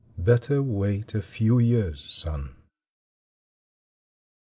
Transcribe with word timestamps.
Better 0.17 0.63
wait 0.63 1.13
a 1.13 1.21
few 1.21 1.59
years, 1.59 1.99
son. 2.01 2.55